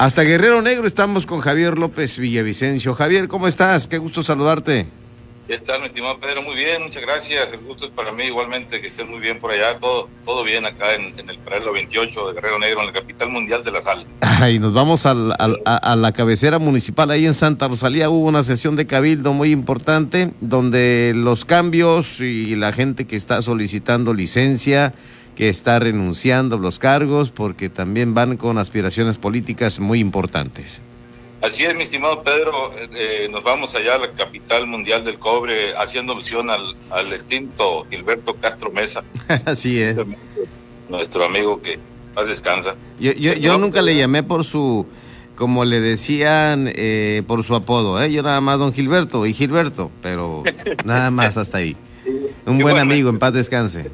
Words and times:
Hasta 0.00 0.22
Guerrero 0.22 0.62
Negro 0.62 0.86
estamos 0.86 1.26
con 1.26 1.40
Javier 1.40 1.76
López 1.76 2.18
Villavicencio. 2.18 2.94
Javier, 2.94 3.28
¿cómo 3.28 3.46
estás? 3.46 3.86
Qué 3.86 3.98
gusto 3.98 4.22
saludarte. 4.22 4.86
¿Qué 5.46 5.58
tal, 5.58 5.80
mi 5.80 5.88
estimado 5.88 6.18
Pedro? 6.18 6.40
Muy 6.40 6.54
bien, 6.54 6.82
muchas 6.84 7.02
gracias. 7.02 7.52
El 7.52 7.60
gusto 7.66 7.84
es 7.84 7.90
para 7.90 8.10
mí 8.10 8.24
igualmente 8.24 8.80
que 8.80 8.86
estén 8.86 9.10
muy 9.10 9.20
bien 9.20 9.38
por 9.38 9.50
allá. 9.50 9.78
Todo, 9.78 10.08
todo 10.24 10.42
bien 10.42 10.64
acá 10.64 10.94
en, 10.94 11.12
el 11.28 11.38
paralelo 11.40 11.74
28 11.74 12.28
de 12.28 12.32
Guerrero 12.32 12.58
Negro, 12.58 12.80
en 12.80 12.86
la 12.86 12.92
capital 12.94 13.28
mundial 13.28 13.62
de 13.62 13.72
la 13.72 13.82
sal. 13.82 14.06
Ay, 14.22 14.58
nos 14.58 14.72
vamos 14.72 15.04
a, 15.04 15.12
la 15.14 16.12
cabecera 16.12 16.58
municipal. 16.58 17.10
Ahí 17.10 17.26
en 17.26 17.34
Santa 17.34 17.68
Rosalía 17.68 18.08
hubo 18.08 18.26
una 18.26 18.42
sesión 18.42 18.76
de 18.76 18.86
cabildo 18.86 19.34
muy 19.34 19.50
importante 19.50 20.32
donde 20.40 21.12
los 21.14 21.44
cambios 21.44 22.20
y 22.20 22.56
la 22.56 22.72
gente 22.72 23.06
que 23.06 23.16
está 23.16 23.42
solicitando 23.42 24.14
licencia, 24.14 24.94
que 25.40 25.48
está 25.48 25.78
renunciando 25.78 26.58
los 26.58 26.78
cargos, 26.78 27.30
porque 27.30 27.70
también 27.70 28.12
van 28.12 28.36
con 28.36 28.58
aspiraciones 28.58 29.16
políticas 29.16 29.80
muy 29.80 29.98
importantes. 29.98 30.82
Así 31.40 31.64
es, 31.64 31.74
mi 31.74 31.84
estimado 31.84 32.22
Pedro, 32.22 32.70
eh, 32.94 33.26
nos 33.30 33.42
vamos 33.42 33.74
allá 33.74 33.94
a 33.94 33.98
la 34.00 34.12
capital 34.12 34.66
mundial 34.66 35.02
del 35.02 35.18
cobre 35.18 35.74
haciendo 35.78 36.12
alusión 36.12 36.50
al, 36.50 36.76
al 36.90 37.10
extinto 37.14 37.86
Gilberto 37.88 38.34
Castro 38.34 38.70
Mesa. 38.70 39.02
Así 39.46 39.80
es. 39.80 39.96
Nuestro 40.90 41.24
amigo 41.24 41.62
que 41.62 41.78
más 42.14 42.28
descansa. 42.28 42.76
Yo, 43.00 43.12
yo, 43.12 43.32
yo 43.32 43.56
nunca 43.56 43.80
le 43.80 43.96
llamé 43.96 44.22
por 44.22 44.44
su, 44.44 44.86
como 45.36 45.64
le 45.64 45.80
decían, 45.80 46.70
eh, 46.74 47.22
por 47.26 47.44
su 47.44 47.54
apodo, 47.54 48.02
¿eh? 48.02 48.12
yo 48.12 48.22
nada 48.22 48.42
más 48.42 48.58
don 48.58 48.74
Gilberto 48.74 49.24
y 49.24 49.32
Gilberto, 49.32 49.90
pero 50.02 50.42
nada 50.84 51.10
más 51.10 51.38
hasta 51.38 51.56
ahí. 51.56 51.78
Un 52.44 52.58
buen 52.58 52.76
amigo, 52.76 53.08
en 53.08 53.18
paz 53.18 53.32
descanse. 53.32 53.90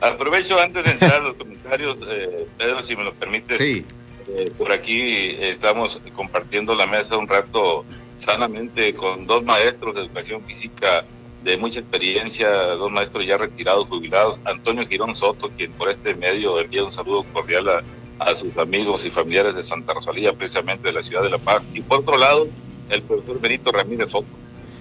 Aprovecho 0.00 0.60
antes 0.60 0.84
de 0.84 0.90
entrar 0.90 1.14
a 1.14 1.20
los 1.20 1.36
comentarios, 1.36 1.96
eh, 2.08 2.46
Pedro, 2.58 2.82
si 2.82 2.96
me 2.96 3.04
lo 3.04 3.14
permite. 3.14 3.56
Sí. 3.56 3.84
Eh, 4.28 4.50
por 4.56 4.72
aquí 4.72 5.36
estamos 5.40 6.00
compartiendo 6.14 6.74
la 6.74 6.86
mesa 6.86 7.16
un 7.18 7.28
rato 7.28 7.84
sanamente 8.16 8.94
con 8.94 9.26
dos 9.26 9.44
maestros 9.44 9.94
de 9.94 10.02
educación 10.02 10.42
física 10.44 11.04
de 11.42 11.58
mucha 11.58 11.80
experiencia, 11.80 12.48
dos 12.48 12.90
maestros 12.90 13.26
ya 13.26 13.36
retirados, 13.36 13.86
jubilados, 13.88 14.38
Antonio 14.44 14.86
Girón 14.86 15.14
Soto, 15.14 15.50
quien 15.50 15.72
por 15.72 15.90
este 15.90 16.14
medio 16.14 16.58
envía 16.58 16.82
un 16.82 16.90
saludo 16.90 17.24
cordial 17.32 17.68
a, 17.68 18.34
sus 18.34 18.56
amigos 18.56 19.04
y 19.04 19.10
familiares 19.10 19.54
de 19.54 19.62
Santa 19.62 19.92
Rosalía, 19.92 20.32
precisamente 20.32 20.88
de 20.88 20.94
la 20.94 21.02
ciudad 21.02 21.22
de 21.22 21.28
La 21.28 21.36
Paz, 21.36 21.62
y 21.74 21.82
por 21.82 21.98
otro 21.98 22.16
lado, 22.16 22.48
el 22.88 23.02
profesor 23.02 23.38
Benito 23.38 23.70
Ramírez 23.70 24.10
Soto, 24.10 24.26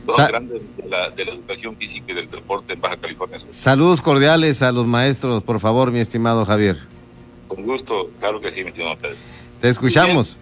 dos 0.05 0.17
grandes 0.17 0.61
de 0.77 0.89
la, 0.89 1.09
de 1.09 1.25
la, 1.25 1.31
educación 1.33 1.75
física 1.77 2.11
y 2.11 2.15
del 2.15 2.29
deporte 2.29 2.73
en 2.73 2.81
Baja 2.81 2.97
California. 2.97 3.39
Saludos 3.49 4.01
cordiales 4.01 4.61
a 4.61 4.71
los 4.71 4.85
maestros, 4.85 5.43
por 5.43 5.59
favor, 5.59 5.91
mi 5.91 5.99
estimado 5.99 6.45
Javier. 6.45 6.77
Con 7.47 7.63
gusto, 7.63 8.09
claro 8.19 8.41
que 8.41 8.51
sí, 8.51 8.63
mi 8.63 8.69
estimado 8.69 8.97
Pedro. 8.97 9.15
Te 9.61 9.69
escuchamos. 9.69 10.37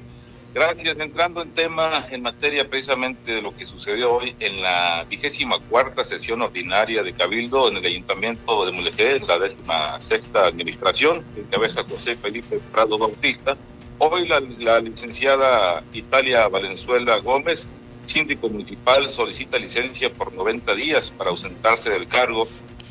Gracias. 0.53 0.97
Entrando 0.99 1.41
en 1.41 1.51
tema, 1.51 2.07
en 2.11 2.23
materia 2.23 2.69
precisamente 2.69 3.35
de 3.35 3.41
lo 3.41 3.55
que 3.55 3.65
sucedió 3.65 4.15
hoy 4.15 4.35
en 4.41 4.61
la 4.61 5.05
vigésima 5.09 5.57
cuarta 5.69 6.03
sesión 6.03 6.41
ordinaria 6.41 7.03
de 7.03 7.13
Cabildo 7.13 7.69
en 7.69 7.77
el 7.77 7.85
Ayuntamiento 7.85 8.65
de 8.65 8.73
Mulegé, 8.73 9.21
la 9.25 9.39
décima 9.39 10.01
sexta 10.01 10.47
administración, 10.47 11.23
que 11.33 11.41
encabeza 11.41 11.85
José 11.89 12.17
Felipe 12.17 12.59
Prado 12.73 12.97
Bautista. 12.97 13.55
Hoy 13.99 14.27
la, 14.27 14.41
la 14.59 14.81
licenciada 14.81 15.83
Italia 15.93 16.49
Valenzuela 16.49 17.19
Gómez, 17.19 17.67
síndico 18.11 18.49
municipal, 18.49 19.09
solicita 19.09 19.57
licencia 19.57 20.11
por 20.11 20.33
90 20.33 20.75
días 20.75 21.11
para 21.11 21.29
ausentarse 21.29 21.89
del 21.89 22.07
cargo 22.07 22.47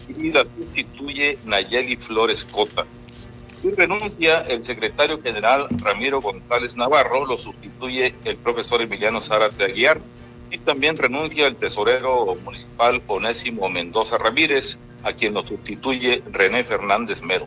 y 0.08 0.32
la 0.32 0.44
sustituye 0.44 1.38
Nayeli 1.44 1.96
Flores 1.96 2.44
Cota. 2.44 2.86
Y 3.62 3.70
renuncia 3.70 4.40
el 4.40 4.64
secretario 4.64 5.20
general 5.20 5.68
Ramiro 5.70 6.22
González 6.22 6.76
Navarro, 6.76 7.26
lo 7.26 7.36
sustituye 7.36 8.14
el 8.24 8.36
profesor 8.36 8.80
Emiliano 8.80 9.20
Zárate 9.20 9.64
Aguiar, 9.64 10.00
y 10.50 10.58
también 10.58 10.96
renuncia 10.96 11.46
el 11.46 11.56
tesorero 11.56 12.34
municipal 12.44 13.02
Onésimo 13.06 13.68
Mendoza 13.68 14.18
Ramírez, 14.18 14.78
a 15.02 15.12
quien 15.12 15.34
lo 15.34 15.46
sustituye 15.46 16.22
René 16.32 16.64
Fernández 16.64 17.22
Mero. 17.22 17.46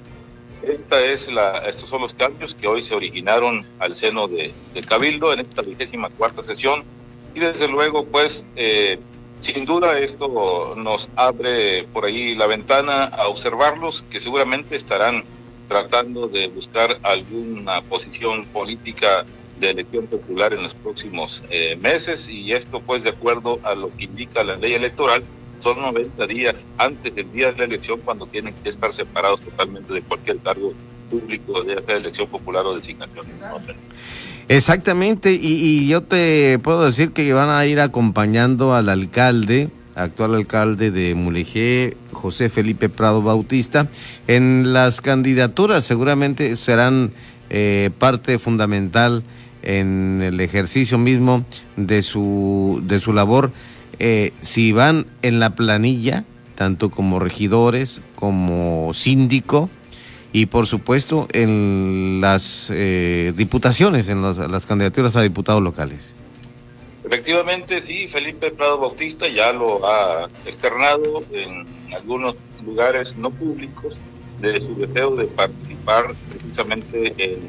Esta 0.62 1.04
es 1.06 1.30
la, 1.30 1.58
estos 1.68 1.90
son 1.90 2.02
los 2.02 2.14
cambios 2.14 2.56
que 2.56 2.68
hoy 2.68 2.82
se 2.82 2.96
originaron 2.96 3.66
al 3.80 3.96
seno 3.96 4.30
de, 4.30 4.54
Cabildo 4.88 5.34
en 5.34 5.42
esta 5.42 5.62
vigésima 5.62 6.10
cuarta 6.10 6.42
sesión 6.42 6.86
y 7.34 7.40
desde 7.40 7.68
luego 7.68 8.06
pues 8.06 8.46
eh, 8.56 9.00
sin 9.40 9.66
duda 9.66 10.00
esto 10.00 10.74
nos 10.78 11.10
abre 11.16 11.84
por 11.92 12.06
ahí 12.06 12.36
la 12.36 12.48
ventana 12.48 13.06
a 13.06 13.28
observarlos 13.28 14.06
que 14.10 14.20
seguramente 14.20 14.76
estarán 14.76 15.24
tratando 15.68 16.28
de 16.28 16.48
buscar 16.48 16.98
alguna 17.04 17.82
posición 17.82 18.46
política 18.46 19.26
de 19.60 19.72
elección 19.72 20.08
popular 20.08 20.54
en 20.54 20.64
los 20.64 20.74
próximos 20.74 21.44
eh, 21.50 21.76
meses. 21.76 22.30
Y 22.30 22.54
esto 22.54 22.82
pues 22.82 23.04
de 23.04 23.10
acuerdo 23.10 23.60
a 23.64 23.76
lo 23.76 23.96
que 23.96 24.06
indica 24.06 24.44
la 24.44 24.56
ley 24.56 24.74
electoral 24.74 25.24
son 25.60 25.82
90 25.82 26.28
días 26.28 26.66
antes 26.78 27.16
del 27.16 27.32
día 27.32 27.52
de 27.52 27.58
la 27.60 27.64
elección 27.66 28.02
cuando 28.02 28.28
tienen 28.28 28.54
que 28.64 28.70
estar 28.70 28.92
separados 28.92 29.40
totalmente 29.42 29.94
de 29.94 30.02
cualquier 30.02 30.40
cargo 30.40 30.74
público, 31.20 31.64
de 31.64 31.82
sea 31.84 31.98
elección 31.98 32.28
popular 32.28 32.66
o 32.66 32.76
designación. 32.76 33.26
Exactamente, 34.50 35.34
y, 35.34 35.40
y 35.40 35.88
yo 35.88 36.02
te 36.02 36.60
puedo 36.60 36.84
decir 36.84 37.12
que 37.12 37.32
van 37.34 37.50
a 37.50 37.66
ir 37.66 37.80
acompañando 37.80 38.74
al 38.76 38.90
alcalde 38.90 39.70
actual 39.96 40.36
alcalde 40.36 40.92
de 40.92 41.16
Mulegé, 41.16 41.98
José 42.12 42.50
Felipe 42.50 42.90
Prado 42.90 43.22
Bautista. 43.22 43.90
En 44.28 44.74
las 44.74 45.02
candidaturas 45.02 45.86
seguramente 45.86 46.56
serán 46.56 47.12
eh, 47.50 47.92
parte 48.00 48.40
fundamental 48.40 49.24
en 49.62 50.22
el 50.22 50.40
ejercicio 50.40 50.98
mismo 50.98 51.46
de 51.76 52.02
su, 52.02 52.82
de 52.86 53.00
su 53.00 53.14
labor. 53.14 53.52
Eh, 54.00 54.34
si 54.42 54.72
van 54.72 55.06
en 55.22 55.40
la 55.40 55.56
planilla, 55.56 56.26
tanto 56.56 56.90
como 56.90 57.20
regidores, 57.20 58.02
como 58.16 58.94
síndico, 58.94 59.70
y 60.34 60.48
por 60.48 60.66
supuesto 60.66 61.28
en 61.32 62.20
las 62.20 62.72
eh, 62.74 63.34
diputaciones, 63.36 64.10
en 64.10 64.22
las 64.24 64.66
candidaturas 64.66 65.16
a 65.16 65.22
diputados 65.22 65.62
locales. 65.62 66.16
Efectivamente, 67.06 67.82
sí, 67.82 68.08
Felipe 68.08 68.50
Prado 68.52 68.80
Bautista 68.80 69.28
ya 69.28 69.54
lo 69.54 69.86
ha 69.86 70.30
externado 70.46 71.24
en 71.32 71.68
algunos 71.94 72.36
lugares 72.66 73.16
no 73.16 73.30
públicos 73.30 73.94
de 74.42 74.60
su 74.60 74.76
deseo 74.76 75.16
de 75.16 75.26
participar 75.26 76.16
precisamente 76.30 77.14
en 77.18 77.40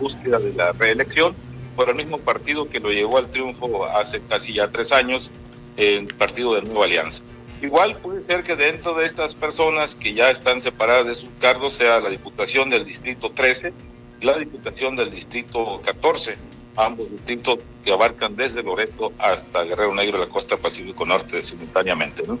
búsqueda 0.00 0.38
de 0.40 0.52
la 0.54 0.72
reelección 0.72 1.34
por 1.76 1.90
el 1.90 1.94
mismo 1.94 2.18
partido 2.18 2.68
que 2.68 2.80
lo 2.80 2.90
llevó 2.90 3.18
al 3.18 3.30
triunfo 3.30 3.86
hace 3.86 4.20
casi 4.28 4.54
ya 4.54 4.70
tres 4.70 4.92
años, 4.92 5.30
el 5.76 6.06
Partido 6.06 6.54
de 6.54 6.62
Nueva 6.62 6.86
Alianza. 6.86 7.22
Igual 7.62 7.96
puede 7.98 8.26
ser 8.26 8.42
que 8.42 8.56
dentro 8.56 8.94
de 8.94 9.06
estas 9.06 9.34
personas 9.34 9.94
que 9.94 10.12
ya 10.12 10.30
están 10.30 10.60
separadas 10.60 11.06
de 11.06 11.14
sus 11.14 11.30
cargos 11.40 11.74
sea 11.74 12.00
la 12.00 12.10
Diputación 12.10 12.68
del 12.68 12.84
Distrito 12.84 13.30
13 13.30 13.72
y 14.20 14.26
la 14.26 14.36
Diputación 14.36 14.96
del 14.96 15.10
Distrito 15.10 15.80
14 15.84 16.36
ambos 16.76 17.10
distritos 17.10 17.58
que 17.84 17.92
abarcan 17.92 18.36
desde 18.36 18.62
Loreto 18.62 19.12
hasta 19.18 19.64
Guerrero 19.64 19.94
Negro, 19.94 20.18
la 20.18 20.28
costa 20.28 20.56
Pacífico 20.56 21.04
Norte 21.04 21.42
simultáneamente. 21.42 22.26
¿no? 22.26 22.38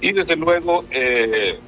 Y 0.00 0.12
desde 0.12 0.36
luego 0.36 0.84
eh, 0.90 1.58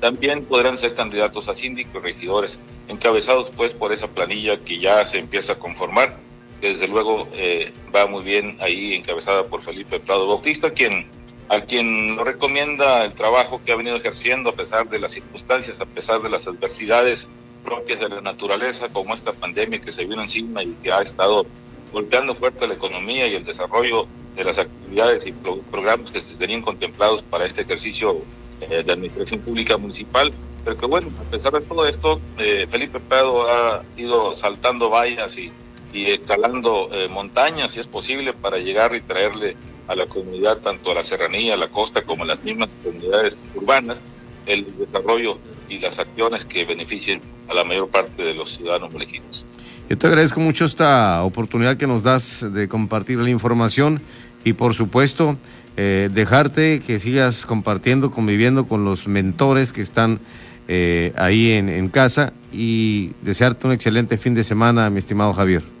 también 0.00 0.44
podrán 0.44 0.76
ser 0.76 0.94
candidatos 0.94 1.48
a 1.48 1.54
síndicos 1.54 2.02
y 2.02 2.04
regidores, 2.04 2.60
encabezados 2.88 3.50
pues 3.56 3.74
por 3.74 3.92
esa 3.92 4.08
planilla 4.08 4.58
que 4.60 4.78
ya 4.78 5.04
se 5.06 5.18
empieza 5.18 5.54
a 5.54 5.58
conformar, 5.58 6.18
que 6.60 6.74
desde 6.74 6.88
luego 6.88 7.26
eh, 7.32 7.72
va 7.94 8.06
muy 8.06 8.22
bien 8.22 8.56
ahí 8.60 8.94
encabezada 8.94 9.46
por 9.46 9.62
Felipe 9.62 10.00
Prado 10.00 10.26
Bautista, 10.26 10.70
quien 10.72 11.06
a 11.48 11.60
quien 11.62 12.16
lo 12.16 12.24
recomienda 12.24 13.04
el 13.04 13.12
trabajo 13.14 13.60
que 13.64 13.72
ha 13.72 13.76
venido 13.76 13.96
ejerciendo 13.96 14.50
a 14.50 14.54
pesar 14.54 14.88
de 14.88 14.98
las 14.98 15.12
circunstancias, 15.12 15.80
a 15.80 15.86
pesar 15.86 16.22
de 16.22 16.30
las 16.30 16.46
adversidades 16.46 17.28
propias 17.64 18.00
de 18.00 18.08
la 18.08 18.20
naturaleza, 18.20 18.88
como 18.88 19.14
esta 19.14 19.32
pandemia 19.32 19.80
que 19.80 19.92
se 19.92 20.04
vino 20.04 20.22
encima 20.22 20.62
y 20.62 20.74
que 20.82 20.92
ha 20.92 21.02
estado 21.02 21.46
golpeando 21.92 22.34
fuerte 22.34 22.66
la 22.66 22.74
economía 22.74 23.26
y 23.26 23.34
el 23.34 23.44
desarrollo 23.44 24.06
de 24.34 24.44
las 24.44 24.58
actividades 24.58 25.26
y 25.26 25.32
programas 25.32 26.10
que 26.10 26.20
se 26.20 26.36
tenían 26.36 26.62
contemplados 26.62 27.22
para 27.22 27.46
este 27.46 27.62
ejercicio 27.62 28.22
eh, 28.60 28.82
de 28.82 28.92
administración 28.92 29.40
pública 29.40 29.76
municipal. 29.76 30.32
Pero 30.64 30.78
que 30.78 30.86
bueno, 30.86 31.10
a 31.20 31.30
pesar 31.30 31.52
de 31.52 31.60
todo 31.60 31.86
esto, 31.86 32.20
eh, 32.38 32.66
Felipe 32.70 32.98
Prado 33.00 33.48
ha 33.48 33.84
ido 33.96 34.34
saltando 34.34 34.90
vallas 34.90 35.36
y, 35.38 35.52
y 35.92 36.06
escalando 36.06 36.88
eh, 36.90 37.08
montañas, 37.08 37.72
si 37.72 37.80
es 37.80 37.86
posible, 37.86 38.32
para 38.32 38.58
llegar 38.58 38.94
y 38.94 39.00
traerle 39.00 39.56
a 39.88 39.94
la 39.94 40.06
comunidad, 40.06 40.58
tanto 40.58 40.90
a 40.90 40.94
la 40.94 41.02
serranía, 41.02 41.54
a 41.54 41.56
la 41.56 41.68
costa, 41.68 42.02
como 42.02 42.24
a 42.24 42.26
las 42.26 42.42
mismas 42.42 42.74
comunidades 42.82 43.38
urbanas, 43.54 44.02
el 44.46 44.66
desarrollo 44.78 45.38
y 45.68 45.78
las 45.78 45.98
acciones 45.98 46.44
que 46.44 46.64
beneficien 46.64 47.20
a 47.48 47.54
la 47.54 47.64
mayor 47.64 47.88
parte 47.88 48.22
de 48.22 48.34
los 48.34 48.56
ciudadanos 48.56 48.92
mexicanos. 48.92 49.46
Yo 49.88 49.98
te 49.98 50.06
agradezco 50.06 50.40
mucho 50.40 50.64
esta 50.64 51.22
oportunidad 51.22 51.76
que 51.76 51.86
nos 51.86 52.02
das 52.02 52.46
de 52.52 52.68
compartir 52.68 53.18
la 53.18 53.30
información 53.30 54.00
y 54.44 54.54
por 54.54 54.74
supuesto 54.74 55.36
eh, 55.76 56.08
dejarte 56.12 56.80
que 56.80 56.98
sigas 57.00 57.44
compartiendo, 57.44 58.10
conviviendo 58.10 58.66
con 58.66 58.84
los 58.84 59.06
mentores 59.06 59.72
que 59.72 59.82
están 59.82 60.20
eh, 60.68 61.12
ahí 61.16 61.52
en, 61.52 61.68
en 61.68 61.88
casa 61.88 62.32
y 62.52 63.10
desearte 63.20 63.66
un 63.66 63.72
excelente 63.74 64.16
fin 64.16 64.34
de 64.34 64.44
semana, 64.44 64.88
mi 64.88 64.98
estimado 64.98 65.34
Javier. 65.34 65.73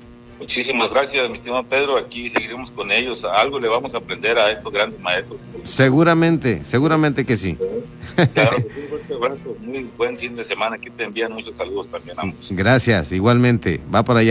Muchísimas 0.44 0.90
gracias, 0.90 1.26
mi 1.30 1.36
estimado 1.36 1.64
Pedro. 1.64 1.96
Aquí 1.96 2.28
seguiremos 2.28 2.70
con 2.70 2.92
ellos. 2.92 3.24
Algo 3.24 3.58
le 3.58 3.66
vamos 3.66 3.94
a 3.94 3.96
aprender 3.96 4.36
a 4.36 4.50
estos 4.50 4.70
grandes 4.70 5.00
maestros. 5.00 5.38
Seguramente, 5.62 6.62
seguramente 6.66 7.24
que 7.24 7.34
sí. 7.34 7.56
Claro, 8.34 8.58
muy 9.60 9.88
buen 9.96 10.18
fin 10.18 10.36
de 10.36 10.44
semana. 10.44 10.76
Aquí 10.76 10.90
te 10.90 11.04
envían 11.04 11.32
muchos 11.32 11.56
saludos 11.56 11.88
también 11.88 12.20
ambos. 12.20 12.52
Gracias, 12.52 13.12
igualmente. 13.12 13.80
Va 13.92 14.02
por 14.02 14.18
allá. 14.18 14.22